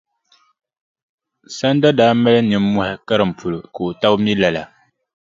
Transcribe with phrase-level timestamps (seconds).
[1.57, 4.63] Sanda daa mali nimmohi karim polo ka o taba mi lala.